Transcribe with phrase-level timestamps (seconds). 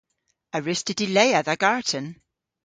[0.55, 2.05] A wruss'ta dilea dha garten?